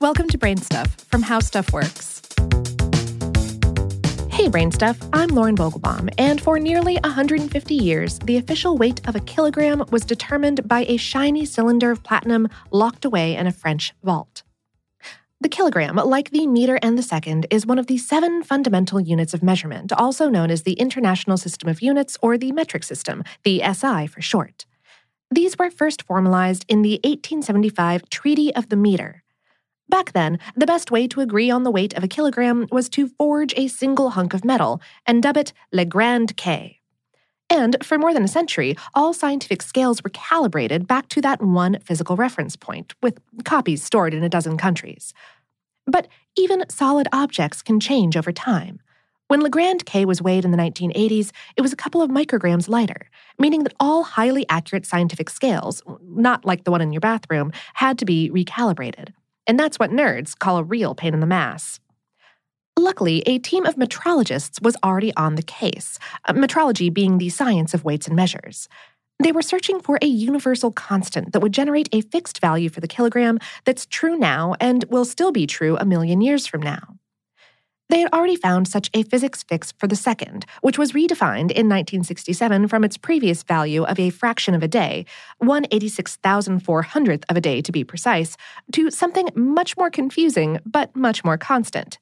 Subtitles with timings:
[0.00, 2.22] Welcome to BrainStuff from How Stuff Works.
[4.30, 9.20] Hey, BrainStuff, I'm Lauren Vogelbaum, and for nearly 150 years, the official weight of a
[9.20, 14.42] kilogram was determined by a shiny cylinder of platinum locked away in a French vault.
[15.38, 19.34] The kilogram, like the meter and the second, is one of the seven fundamental units
[19.34, 23.60] of measurement, also known as the International System of Units or the Metric System, the
[23.74, 24.64] SI for short.
[25.30, 29.22] These were first formalized in the 1875 Treaty of the Meter.
[29.90, 33.08] Back then, the best way to agree on the weight of a kilogram was to
[33.08, 36.78] forge a single hunk of metal and dub it Le Grand K.
[37.50, 41.80] And for more than a century, all scientific scales were calibrated back to that one
[41.80, 45.12] physical reference point, with copies stored in a dozen countries.
[45.88, 48.78] But even solid objects can change over time.
[49.26, 52.68] When Le Grand K was weighed in the 1980s, it was a couple of micrograms
[52.68, 53.10] lighter,
[53.40, 57.98] meaning that all highly accurate scientific scales, not like the one in your bathroom, had
[57.98, 59.12] to be recalibrated.
[59.50, 61.80] And that's what nerds call a real pain in the mass.
[62.78, 67.74] Luckily, a team of metrologists was already on the case, uh, metrology being the science
[67.74, 68.68] of weights and measures.
[69.20, 72.86] They were searching for a universal constant that would generate a fixed value for the
[72.86, 76.99] kilogram that's true now and will still be true a million years from now.
[77.90, 81.68] They had already found such a physics fix for the second, which was redefined in
[81.68, 85.06] 1967 from its previous value of a fraction of a day,
[85.42, 88.36] 186,400th of a day to be precise,
[88.70, 91.98] to something much more confusing but much more constant.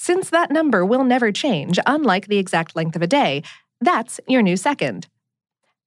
[0.01, 3.43] Since that number will never change, unlike the exact length of a day,
[3.81, 5.09] that's your new second.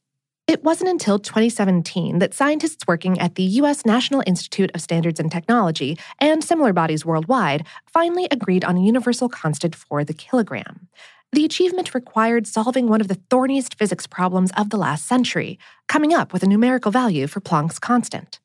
[0.48, 3.86] It wasn't until 2017 that scientists working at the U.S.
[3.86, 9.28] National Institute of Standards and Technology and similar bodies worldwide finally agreed on a universal
[9.28, 10.88] constant for the kilogram.
[11.32, 16.12] The achievement required solving one of the thorniest physics problems of the last century, coming
[16.12, 18.40] up with a numerical value for Planck's constant.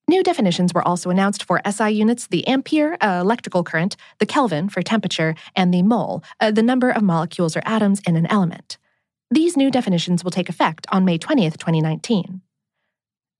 [0.09, 4.71] New definitions were also announced for SI units the ampere, uh, electrical current, the Kelvin
[4.71, 8.79] for temperature, and the mole, uh, the number of molecules or atoms in an element.
[9.31, 12.43] These new definitions will take effect on May 20th, 2019.